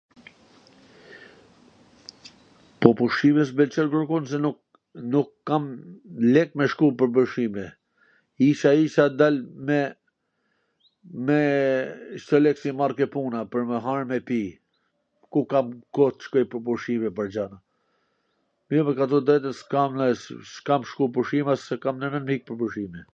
Po 2.83 2.89
pushime 2.99 3.41
s 3.47 3.51
mw 3.55 3.65
pwlqen 3.73 3.87
kurrkun 3.95 4.25
se 4.31 4.37
nuk 5.13 5.27
kam 5.49 5.63
lek 6.37 6.49
me 6.61 6.65
shku 6.73 6.87
pwr 7.01 7.09
pushime, 7.17 7.65
me 11.27 11.39
kto 12.25 12.35
lek 12.47 12.57
qw 12.63 12.69
marr 12.81 12.93
ke 13.03 13.11
puna 13.19 13.39
pwr 13.55 13.61
me 13.71 13.77
hangwr 13.87 14.05
me 14.15 14.21
pi, 14.33 14.41
ku 15.35 15.39
kam 15.55 15.67
koh 15.99 16.11
t 16.15 16.19
shkoj 16.31 16.45
pwr 16.55 16.61
pushime, 16.71 17.07
xhanwm? 17.23 17.61
Jo, 18.71 18.79
me 18.89 18.99
kallzu 19.01 19.19
t 19.23 19.23
drejtwn 19.29 19.57
s 19.61 19.63
kamw, 19.71 19.95
s 20.53 20.57
kam 20.71 20.81
shku 20.93 21.03
pushime 21.19 21.49
as 21.57 21.63
kam 21.85 21.95
ndwr 22.01 22.11
mwnd 22.13 22.27
tw 22.31 22.35
ik 22.41 22.53
me 22.53 22.63
pushime 22.65 23.01